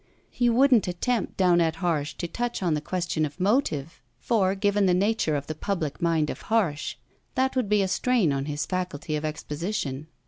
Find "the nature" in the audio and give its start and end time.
4.87-5.35